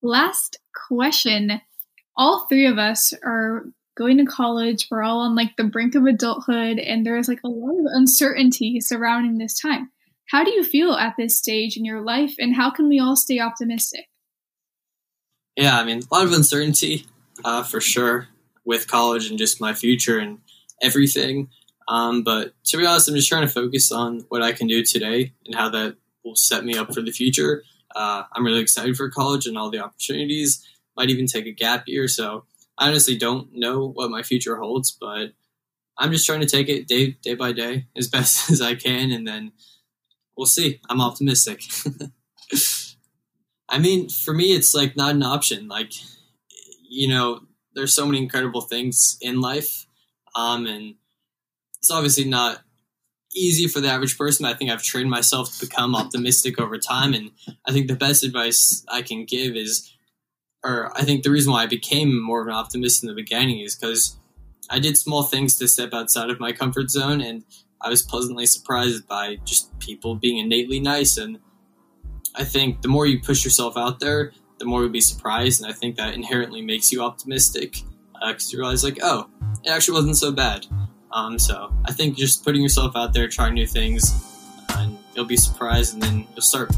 last 0.00 0.60
question. 0.88 1.60
All 2.16 2.46
three 2.48 2.64
of 2.64 2.78
us 2.78 3.12
are 3.22 3.66
going 3.94 4.16
to 4.16 4.24
college. 4.24 4.88
We're 4.90 5.02
all 5.02 5.20
on 5.20 5.36
like 5.36 5.56
the 5.58 5.64
brink 5.64 5.94
of 5.94 6.06
adulthood, 6.06 6.78
and 6.78 7.04
there's 7.04 7.28
like 7.28 7.40
a 7.44 7.48
lot 7.48 7.78
of 7.78 7.84
uncertainty 7.92 8.80
surrounding 8.80 9.36
this 9.36 9.60
time. 9.60 9.90
How 10.30 10.42
do 10.42 10.52
you 10.52 10.64
feel 10.64 10.94
at 10.94 11.16
this 11.18 11.36
stage 11.36 11.76
in 11.76 11.84
your 11.84 12.00
life, 12.00 12.34
and 12.38 12.56
how 12.56 12.70
can 12.70 12.88
we 12.88 12.98
all 12.98 13.14
stay 13.14 13.40
optimistic? 13.40 14.06
Yeah, 15.56 15.78
I 15.78 15.84
mean, 15.84 16.00
a 16.00 16.14
lot 16.14 16.24
of 16.24 16.32
uncertainty 16.32 17.06
uh, 17.44 17.62
for 17.62 17.80
sure 17.80 18.28
with 18.64 18.88
college 18.88 19.28
and 19.28 19.38
just 19.38 19.60
my 19.60 19.74
future 19.74 20.18
and 20.18 20.38
everything. 20.80 21.48
Um, 21.88 22.22
but 22.22 22.54
to 22.66 22.76
be 22.76 22.86
honest, 22.86 23.08
I'm 23.08 23.14
just 23.14 23.28
trying 23.28 23.46
to 23.46 23.52
focus 23.52 23.92
on 23.92 24.24
what 24.28 24.42
I 24.42 24.52
can 24.52 24.66
do 24.66 24.82
today 24.82 25.32
and 25.44 25.54
how 25.54 25.68
that 25.70 25.96
will 26.24 26.36
set 26.36 26.64
me 26.64 26.76
up 26.76 26.94
for 26.94 27.02
the 27.02 27.10
future. 27.10 27.64
Uh, 27.94 28.22
I'm 28.32 28.46
really 28.46 28.60
excited 28.60 28.96
for 28.96 29.10
college 29.10 29.46
and 29.46 29.58
all 29.58 29.70
the 29.70 29.80
opportunities. 29.80 30.66
Might 30.96 31.10
even 31.10 31.26
take 31.26 31.46
a 31.46 31.52
gap 31.52 31.84
year. 31.86 32.08
So 32.08 32.44
I 32.78 32.88
honestly 32.88 33.16
don't 33.16 33.52
know 33.52 33.88
what 33.88 34.10
my 34.10 34.22
future 34.22 34.56
holds, 34.56 34.90
but 34.90 35.32
I'm 35.98 36.12
just 36.12 36.26
trying 36.26 36.40
to 36.40 36.46
take 36.46 36.68
it 36.68 36.88
day 36.88 37.16
day 37.22 37.34
by 37.34 37.52
day 37.52 37.86
as 37.96 38.08
best 38.16 38.50
as 38.50 38.62
I 38.62 38.74
can, 38.74 39.10
and 39.10 39.26
then 39.26 39.52
we'll 40.36 40.46
see. 40.46 40.80
I'm 40.88 41.00
optimistic. 41.00 41.62
I 43.72 43.78
mean, 43.78 44.10
for 44.10 44.34
me, 44.34 44.54
it's 44.54 44.74
like 44.74 44.96
not 44.96 45.14
an 45.14 45.22
option. 45.22 45.66
Like, 45.66 45.92
you 46.88 47.08
know, 47.08 47.40
there's 47.74 47.94
so 47.94 48.04
many 48.04 48.18
incredible 48.18 48.60
things 48.60 49.16
in 49.22 49.40
life, 49.40 49.86
um, 50.36 50.66
and 50.66 50.96
it's 51.78 51.90
obviously 51.90 52.26
not 52.26 52.60
easy 53.34 53.66
for 53.66 53.80
the 53.80 53.88
average 53.88 54.18
person. 54.18 54.44
I 54.44 54.52
think 54.52 54.70
I've 54.70 54.82
trained 54.82 55.08
myself 55.08 55.54
to 55.54 55.66
become 55.66 55.96
optimistic 55.96 56.60
over 56.60 56.76
time, 56.76 57.14
and 57.14 57.30
I 57.66 57.72
think 57.72 57.88
the 57.88 57.96
best 57.96 58.22
advice 58.22 58.84
I 58.88 59.00
can 59.00 59.24
give 59.24 59.56
is, 59.56 59.90
or 60.62 60.92
I 60.94 61.02
think 61.02 61.22
the 61.22 61.30
reason 61.30 61.50
why 61.50 61.62
I 61.62 61.66
became 61.66 62.22
more 62.22 62.42
of 62.42 62.48
an 62.48 62.52
optimist 62.52 63.02
in 63.02 63.08
the 63.08 63.14
beginning 63.14 63.60
is 63.60 63.74
because 63.74 64.18
I 64.68 64.80
did 64.80 64.98
small 64.98 65.22
things 65.22 65.56
to 65.56 65.66
step 65.66 65.94
outside 65.94 66.28
of 66.28 66.38
my 66.38 66.52
comfort 66.52 66.90
zone, 66.90 67.22
and 67.22 67.42
I 67.80 67.88
was 67.88 68.02
pleasantly 68.02 68.44
surprised 68.44 69.08
by 69.08 69.36
just 69.46 69.76
people 69.78 70.14
being 70.14 70.36
innately 70.36 70.78
nice 70.78 71.16
and 71.16 71.38
I 72.34 72.44
think 72.44 72.82
the 72.82 72.88
more 72.88 73.06
you 73.06 73.20
push 73.20 73.44
yourself 73.44 73.76
out 73.76 74.00
there, 74.00 74.32
the 74.58 74.64
more 74.64 74.82
you'll 74.82 74.90
be 74.90 75.00
surprised, 75.00 75.62
and 75.62 75.70
I 75.70 75.74
think 75.74 75.96
that 75.96 76.14
inherently 76.14 76.62
makes 76.62 76.92
you 76.92 77.02
optimistic 77.02 77.82
because 78.12 78.48
uh, 78.48 78.52
you 78.52 78.58
realize 78.58 78.84
like, 78.84 78.98
oh, 79.02 79.28
it 79.64 79.70
actually 79.70 79.94
wasn't 79.94 80.16
so 80.16 80.32
bad. 80.32 80.66
Um, 81.12 81.38
so 81.38 81.74
I 81.84 81.92
think 81.92 82.16
just 82.16 82.44
putting 82.44 82.62
yourself 82.62 82.96
out 82.96 83.12
there, 83.12 83.28
trying 83.28 83.54
new 83.54 83.66
things, 83.66 84.14
and 84.76 84.98
you'll 85.14 85.26
be 85.26 85.36
surprised, 85.36 85.94
and 85.94 86.02
then 86.02 86.26
you'll 86.32 86.42
start 86.42 86.70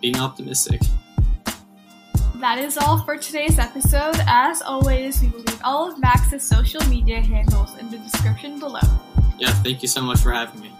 being 0.00 0.16
optimistic. 0.16 0.80
That 2.36 2.58
is 2.58 2.78
all 2.78 3.02
for 3.02 3.16
today's 3.16 3.58
episode. 3.58 4.16
As 4.26 4.62
always, 4.62 5.20
we 5.20 5.28
will 5.28 5.40
leave 5.40 5.60
all 5.62 5.90
of 5.90 5.98
Max's 5.98 6.42
social 6.42 6.82
media 6.88 7.20
handles 7.20 7.76
in 7.78 7.90
the 7.90 7.98
description 7.98 8.58
below. 8.58 8.80
Yeah, 9.38 9.50
thank 9.62 9.82
you 9.82 9.88
so 9.88 10.00
much 10.00 10.20
for 10.20 10.32
having 10.32 10.60
me. 10.60 10.72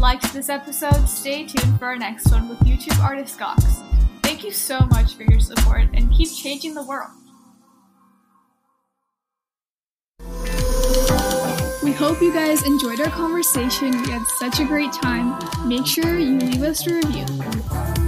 Liked 0.00 0.32
this 0.32 0.48
episode, 0.48 1.06
stay 1.06 1.44
tuned 1.44 1.78
for 1.78 1.84
our 1.84 1.96
next 1.96 2.32
one 2.32 2.48
with 2.48 2.58
YouTube 2.60 2.98
artist 3.04 3.38
Gox. 3.38 3.62
Thank 4.22 4.42
you 4.42 4.50
so 4.50 4.80
much 4.86 5.12
for 5.12 5.24
your 5.24 5.40
support 5.40 5.90
and 5.92 6.10
keep 6.10 6.32
changing 6.34 6.72
the 6.72 6.82
world. 6.82 7.10
We 11.82 11.92
hope 11.92 12.22
you 12.22 12.32
guys 12.32 12.64
enjoyed 12.64 12.98
our 13.02 13.10
conversation. 13.10 13.90
We 13.90 14.10
had 14.10 14.26
such 14.38 14.58
a 14.58 14.64
great 14.64 14.90
time. 14.90 15.38
Make 15.68 15.86
sure 15.86 16.18
you 16.18 16.38
leave 16.38 16.62
us 16.62 16.86
a 16.86 16.94
review. 16.94 17.26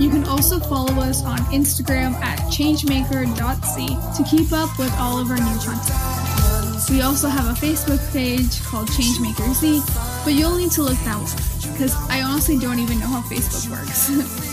You 0.00 0.08
can 0.08 0.25
also 0.25 0.61
follow 0.61 0.94
us 1.02 1.22
on 1.26 1.40
Instagram 1.52 2.14
at 2.22 2.38
changemaker.z 2.50 3.87
to 4.16 4.30
keep 4.30 4.50
up 4.54 4.78
with 4.78 4.94
all 4.99 5.18
of 5.18 5.30
our 5.30 5.37
new 5.37 5.58
content. 5.61 6.88
We 6.88 7.02
also 7.02 7.28
have 7.28 7.54
a 7.54 7.61
Facebook 7.61 8.00
page 8.14 8.62
called 8.62 8.88
ChangemakerZ, 8.88 10.25
but 10.25 10.32
you'll 10.32 10.56
need 10.56 10.70
to 10.72 10.82
look 10.82 10.99
that 11.04 11.18
one 11.18 11.51
because 11.82 12.08
I 12.08 12.22
honestly 12.22 12.56
don't 12.58 12.78
even 12.78 13.00
know 13.00 13.08
how 13.08 13.22
Facebook 13.22 13.68
works. 13.68 14.48